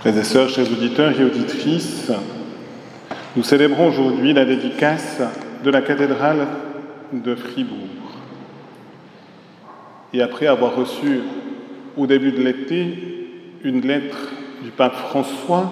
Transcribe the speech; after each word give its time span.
Frères 0.00 0.16
et 0.16 0.24
sœurs, 0.24 0.48
chers 0.48 0.72
auditeurs 0.72 1.20
et 1.20 1.24
auditrices, 1.24 2.10
nous 3.36 3.42
célébrons 3.42 3.88
aujourd'hui 3.88 4.32
la 4.32 4.46
dédicace 4.46 5.20
de 5.62 5.70
la 5.70 5.82
cathédrale 5.82 6.46
de 7.12 7.34
Fribourg. 7.34 7.76
Et 10.14 10.22
après 10.22 10.46
avoir 10.46 10.74
reçu 10.74 11.20
au 11.98 12.06
début 12.06 12.32
de 12.32 12.40
l'été 12.42 13.28
une 13.62 13.82
lettre 13.82 14.30
du 14.62 14.70
pape 14.70 14.96
François 14.96 15.70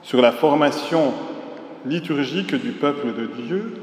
sur 0.00 0.22
la 0.22 0.32
formation 0.32 1.12
liturgique 1.84 2.54
du 2.54 2.70
peuple 2.70 3.08
de 3.08 3.42
Dieu, 3.42 3.74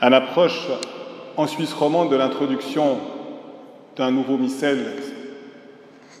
à 0.00 0.10
l'approche 0.10 0.66
en 1.36 1.46
Suisse 1.46 1.72
romande 1.72 2.10
de 2.10 2.16
l'introduction 2.16 2.98
d'un 3.96 4.10
nouveau 4.10 4.36
missel 4.36 4.84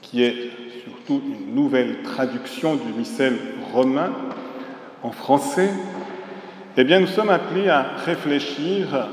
qui 0.02 0.22
est 0.22 0.50
surtout 1.06 1.22
une 1.26 1.54
nouvelle 1.54 2.02
traduction 2.02 2.74
du 2.74 2.92
missel 2.92 3.38
romain 3.72 4.12
en 5.02 5.12
français, 5.12 5.70
eh 6.76 6.84
bien 6.84 7.00
nous 7.00 7.06
sommes 7.06 7.30
appelés 7.30 7.68
à 7.68 7.82
réfléchir 8.04 9.08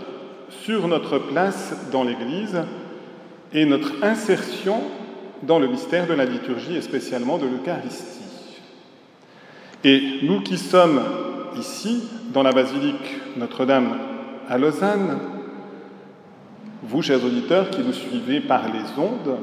sur 0.50 0.88
notre 0.88 1.20
place 1.20 1.76
dans 1.92 2.04
l'Église 2.04 2.64
et 3.54 3.66
notre 3.66 4.04
insertion 4.04 4.82
dans 5.44 5.60
le 5.60 5.68
mystère 5.68 6.08
de 6.08 6.14
la 6.14 6.26
liturgie 6.26 6.76
et 6.76 6.82
spécialement 6.82 7.38
de 7.38 7.46
l'Eucharistie. 7.46 8.62
Et 9.84 10.20
nous 10.24 10.42
qui 10.42 10.58
sommes 10.58 11.02
ici, 11.60 12.04
dans 12.34 12.44
la 12.44 12.54
basilique 12.54 13.20
Notre-Dame 13.38 13.98
à 14.50 14.58
Lausanne, 14.58 15.20
vous, 16.82 17.02
chers 17.02 17.24
auditeurs, 17.24 17.70
qui 17.70 17.82
nous 17.82 17.94
suivez 17.94 18.40
par 18.40 18.64
les 18.68 19.02
ondes, 19.02 19.38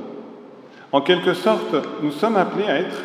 en 0.92 1.00
quelque 1.00 1.34
sorte, 1.34 1.74
nous 2.02 2.12
sommes 2.12 2.36
appelés 2.36 2.66
à 2.66 2.80
être 2.80 3.02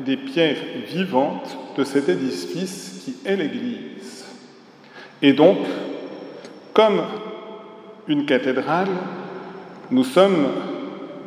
des 0.00 0.16
pierres 0.16 0.58
vivantes 0.88 1.56
de 1.76 1.84
cet 1.84 2.08
édifice 2.08 3.02
qui 3.04 3.16
est 3.24 3.36
l'Église. 3.36 4.24
Et 5.22 5.32
donc, 5.32 5.58
comme 6.72 7.02
une 8.08 8.26
cathédrale, 8.26 8.88
nous 9.90 10.04
sommes 10.04 10.46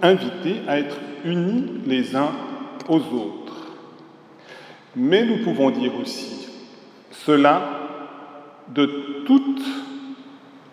invités 0.02 0.58
à 0.68 0.80
être 0.80 0.98
unis 1.26 1.82
les 1.86 2.16
uns 2.16 2.32
aux 2.88 2.98
autres. 2.98 3.74
Mais 4.96 5.26
nous 5.26 5.44
pouvons 5.44 5.70
dire 5.70 5.92
aussi 6.00 6.48
cela 7.12 7.62
de 8.70 8.86
toutes 9.26 9.64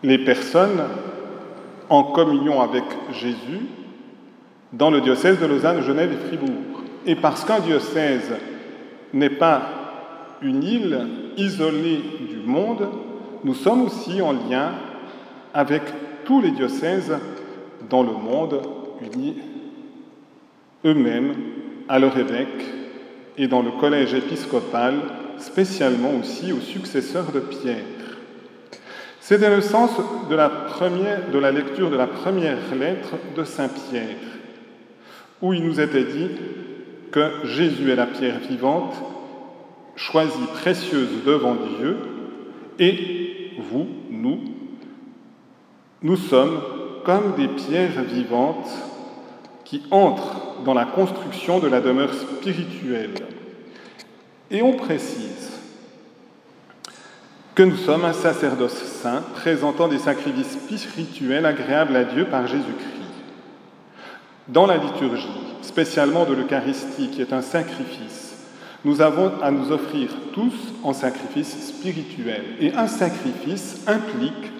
les 0.02 0.18
personnes 0.18 0.82
en 1.88 2.04
communion 2.04 2.60
avec 2.60 2.84
Jésus 3.12 3.66
dans 4.76 4.90
le 4.90 5.00
diocèse 5.00 5.38
de 5.40 5.46
Lausanne, 5.46 5.82
Genève 5.82 6.12
et 6.12 6.28
Fribourg. 6.28 6.82
Et 7.06 7.14
parce 7.14 7.44
qu'un 7.44 7.60
diocèse 7.60 8.32
n'est 9.12 9.30
pas 9.30 9.62
une 10.42 10.62
île 10.62 11.06
isolée 11.36 12.00
du 12.28 12.38
monde, 12.44 12.88
nous 13.44 13.54
sommes 13.54 13.82
aussi 13.82 14.20
en 14.20 14.32
lien 14.32 14.72
avec 15.52 15.82
tous 16.24 16.40
les 16.40 16.50
diocèses 16.50 17.16
dans 17.88 18.02
le 18.02 18.12
monde, 18.12 18.60
unis 19.02 19.36
eux-mêmes 20.84 21.34
à 21.88 21.98
leur 21.98 22.16
évêque 22.18 22.64
et 23.36 23.46
dans 23.46 23.62
le 23.62 23.70
collège 23.72 24.14
épiscopal, 24.14 24.94
spécialement 25.38 26.12
aussi 26.20 26.52
aux 26.52 26.60
successeurs 26.60 27.32
de 27.32 27.40
Pierre. 27.40 27.84
C'était 29.20 29.54
le 29.54 29.60
sens 29.60 29.90
de 30.28 30.34
la, 30.34 30.48
première, 30.48 31.30
de 31.30 31.38
la 31.38 31.50
lecture 31.50 31.90
de 31.90 31.96
la 31.96 32.06
première 32.06 32.58
lettre 32.78 33.14
de 33.36 33.44
Saint 33.44 33.68
Pierre, 33.68 34.16
où 35.44 35.52
il 35.52 35.62
nous 35.62 35.78
était 35.78 36.04
dit 36.04 36.30
que 37.12 37.44
Jésus 37.44 37.90
est 37.90 37.96
la 37.96 38.06
pierre 38.06 38.38
vivante, 38.38 38.94
choisie 39.94 40.46
précieuse 40.54 41.22
devant 41.26 41.54
Dieu, 41.54 41.98
et 42.78 43.50
vous, 43.58 43.86
nous, 44.10 44.40
nous 46.00 46.16
sommes 46.16 46.62
comme 47.04 47.34
des 47.36 47.48
pierres 47.48 48.02
vivantes 48.04 48.70
qui 49.66 49.82
entrent 49.90 50.62
dans 50.64 50.72
la 50.72 50.86
construction 50.86 51.58
de 51.58 51.68
la 51.68 51.82
demeure 51.82 52.14
spirituelle. 52.14 53.12
Et 54.50 54.62
on 54.62 54.72
précise 54.72 55.52
que 57.54 57.62
nous 57.62 57.76
sommes 57.76 58.06
un 58.06 58.14
sacerdoce 58.14 58.82
saint 58.82 59.22
présentant 59.34 59.88
des 59.88 59.98
sacrifices 59.98 60.52
spirituels 60.52 61.44
agréables 61.44 61.96
à 61.96 62.04
Dieu 62.04 62.24
par 62.24 62.46
Jésus-Christ. 62.46 63.03
Dans 64.48 64.66
la 64.66 64.76
liturgie, 64.76 65.26
spécialement 65.62 66.26
de 66.26 66.34
l'Eucharistie, 66.34 67.08
qui 67.08 67.22
est 67.22 67.32
un 67.32 67.40
sacrifice, 67.40 68.36
nous 68.84 69.00
avons 69.00 69.32
à 69.40 69.50
nous 69.50 69.72
offrir 69.72 70.10
tous 70.34 70.52
en 70.82 70.92
sacrifice 70.92 71.68
spirituel. 71.68 72.42
Et 72.60 72.74
un 72.74 72.86
sacrifice 72.86 73.82
implique 73.86 74.52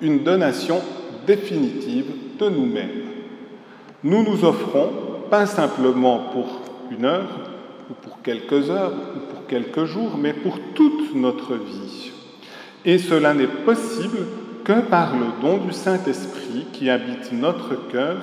une 0.00 0.22
donation 0.22 0.80
définitive 1.26 2.06
de 2.38 2.48
nous-mêmes. 2.48 3.02
Nous 4.04 4.22
nous 4.22 4.44
offrons 4.44 4.90
pas 5.28 5.46
simplement 5.46 6.20
pour 6.32 6.60
une 6.96 7.04
heure, 7.04 7.40
ou 7.90 7.94
pour 7.94 8.22
quelques 8.22 8.70
heures, 8.70 8.92
ou 8.92 9.32
pour 9.32 9.46
quelques 9.48 9.86
jours, 9.86 10.16
mais 10.16 10.34
pour 10.34 10.56
toute 10.74 11.16
notre 11.16 11.54
vie. 11.54 12.12
Et 12.84 12.98
cela 12.98 13.34
n'est 13.34 13.48
possible 13.48 14.18
que 14.64 14.80
par 14.82 15.16
le 15.16 15.26
don 15.40 15.58
du 15.58 15.72
Saint-Esprit 15.72 16.66
qui 16.72 16.88
habite 16.88 17.32
notre 17.32 17.88
cœur 17.88 18.18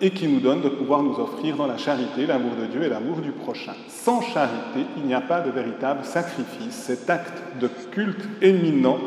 et 0.00 0.10
qui 0.10 0.28
nous 0.28 0.40
donne 0.40 0.62
de 0.62 0.68
pouvoir 0.68 1.02
nous 1.02 1.18
offrir 1.18 1.56
dans 1.56 1.66
la 1.66 1.76
charité 1.76 2.26
l'amour 2.26 2.52
de 2.60 2.66
Dieu 2.66 2.84
et 2.84 2.88
l'amour 2.88 3.16
du 3.16 3.32
prochain. 3.32 3.74
Sans 3.88 4.20
charité, 4.20 4.86
il 4.96 5.04
n'y 5.04 5.14
a 5.14 5.20
pas 5.20 5.40
de 5.40 5.50
véritable 5.50 6.04
sacrifice, 6.04 6.74
cet 6.74 7.10
acte 7.10 7.42
de 7.60 7.68
culte 7.90 8.22
éminent 8.40 8.98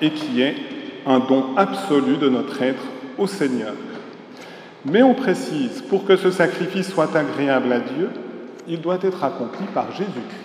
et 0.00 0.10
qui 0.10 0.40
est 0.40 0.54
un 1.06 1.18
don 1.18 1.56
absolu 1.56 2.16
de 2.16 2.28
notre 2.28 2.62
être 2.62 2.84
au 3.18 3.26
Seigneur. 3.26 3.74
Mais 4.84 5.02
on 5.02 5.14
précise, 5.14 5.82
pour 5.88 6.04
que 6.04 6.16
ce 6.16 6.30
sacrifice 6.30 6.90
soit 6.90 7.14
agréable 7.16 7.72
à 7.72 7.80
Dieu, 7.80 8.10
il 8.68 8.80
doit 8.80 8.98
être 9.02 9.24
accompli 9.24 9.66
par 9.72 9.90
Jésus-Christ. 9.92 10.44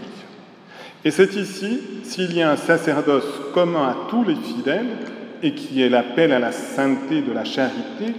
Et 1.05 1.11
c'est 1.11 1.35
ici, 1.35 1.81
s'il 2.03 2.35
y 2.35 2.41
a 2.41 2.51
un 2.51 2.57
sacerdoce 2.57 3.27
commun 3.53 3.87
à 3.87 3.97
tous 4.09 4.23
les 4.23 4.35
fidèles, 4.35 4.97
et 5.41 5.53
qui 5.53 5.81
est 5.81 5.89
l'appel 5.89 6.33
à 6.33 6.39
la 6.39 6.51
sainteté 6.51 7.21
de 7.21 7.31
la 7.31 7.45
charité, 7.45 8.13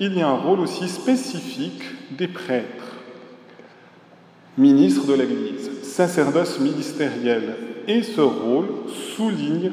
il 0.00 0.16
y 0.16 0.22
a 0.22 0.28
un 0.28 0.36
rôle 0.36 0.60
aussi 0.60 0.88
spécifique 0.88 1.82
des 2.16 2.26
prêtres, 2.26 2.96
ministres 4.56 5.06
de 5.06 5.12
l'Église, 5.12 5.70
sacerdoce 5.82 6.58
ministériel. 6.58 7.54
Et 7.86 8.02
ce 8.02 8.22
rôle 8.22 8.68
souligne 9.14 9.72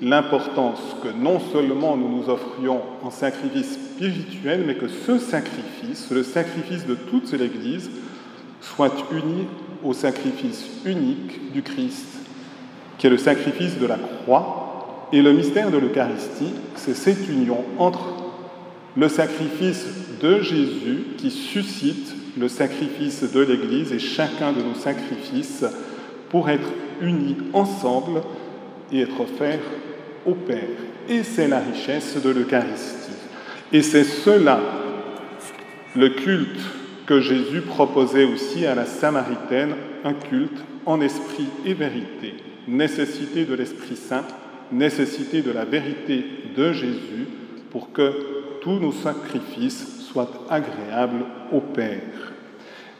l'importance 0.00 0.96
que 1.02 1.08
non 1.08 1.40
seulement 1.40 1.96
nous 1.96 2.08
nous 2.08 2.28
offrions 2.28 2.82
en 3.02 3.10
sacrifice 3.10 3.74
spirituel, 3.74 4.62
mais 4.64 4.76
que 4.76 4.88
ce 4.88 5.18
sacrifice, 5.18 6.08
le 6.10 6.22
sacrifice 6.22 6.86
de 6.86 6.94
toute 6.94 7.32
l'Église, 7.32 7.90
soit 8.60 8.94
uni 9.10 9.46
au 9.82 9.92
sacrifice 9.92 10.66
unique 10.84 11.52
du 11.52 11.62
Christ, 11.62 12.06
qui 12.96 13.08
est 13.08 13.10
le 13.10 13.18
sacrifice 13.18 13.78
de 13.78 13.86
la 13.86 13.98
croix, 13.98 15.08
et 15.12 15.20
le 15.20 15.32
mystère 15.32 15.70
de 15.70 15.78
l'Eucharistie, 15.78 16.52
c'est 16.76 16.94
cette 16.94 17.28
union 17.28 17.64
entre 17.78 18.23
le 18.96 19.08
sacrifice 19.08 19.86
de 20.20 20.40
Jésus 20.40 21.04
qui 21.18 21.30
suscite 21.30 22.14
le 22.38 22.48
sacrifice 22.48 23.32
de 23.32 23.40
l'Église 23.40 23.92
et 23.92 23.98
chacun 23.98 24.52
de 24.52 24.62
nos 24.62 24.74
sacrifices 24.74 25.64
pour 26.28 26.48
être 26.50 26.68
unis 27.00 27.36
ensemble 27.52 28.22
et 28.92 29.00
être 29.00 29.20
offerts 29.20 29.60
au 30.26 30.34
Père. 30.34 30.68
Et 31.08 31.22
c'est 31.22 31.48
la 31.48 31.60
richesse 31.60 32.20
de 32.22 32.30
l'Eucharistie. 32.30 33.12
Et 33.72 33.82
c'est 33.82 34.04
cela, 34.04 34.60
le 35.96 36.08
culte 36.10 36.60
que 37.06 37.20
Jésus 37.20 37.60
proposait 37.60 38.24
aussi 38.24 38.66
à 38.66 38.74
la 38.74 38.86
Samaritaine, 38.86 39.74
un 40.04 40.14
culte 40.14 40.64
en 40.86 41.00
esprit 41.00 41.48
et 41.66 41.74
vérité, 41.74 42.34
nécessité 42.66 43.44
de 43.44 43.54
l'Esprit 43.54 43.96
Saint, 43.96 44.24
nécessité 44.72 45.42
de 45.42 45.50
la 45.50 45.64
vérité 45.64 46.24
de 46.56 46.72
Jésus 46.72 47.28
pour 47.70 47.92
que 47.92 48.43
tous 48.64 48.80
nos 48.80 48.92
sacrifices 48.92 50.06
soient 50.10 50.30
agréables 50.48 51.26
au 51.52 51.60
Père. 51.60 52.32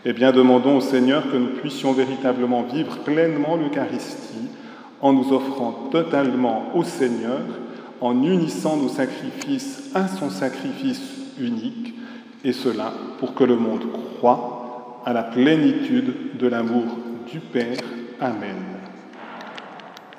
Eh 0.04 0.12
bien, 0.12 0.30
demandons 0.30 0.76
au 0.76 0.80
Seigneur 0.82 1.30
que 1.32 1.38
nous 1.38 1.56
puissions 1.58 1.92
véritablement 1.92 2.64
vivre 2.64 2.98
pleinement 2.98 3.56
l'Eucharistie 3.56 4.50
en 5.00 5.14
nous 5.14 5.32
offrant 5.32 5.88
totalement 5.90 6.70
au 6.74 6.84
Seigneur, 6.84 7.40
en 8.02 8.22
unissant 8.22 8.76
nos 8.76 8.90
sacrifices 8.90 9.90
à 9.94 10.06
son 10.06 10.28
sacrifice 10.28 11.00
unique, 11.40 11.94
et 12.44 12.52
cela 12.52 12.92
pour 13.18 13.34
que 13.34 13.44
le 13.44 13.56
monde 13.56 13.84
croit 14.18 15.00
à 15.06 15.14
la 15.14 15.22
plénitude 15.22 16.36
de 16.38 16.46
l'amour 16.46 16.84
du 17.32 17.40
Père. 17.40 17.78
Amen. 18.20 18.73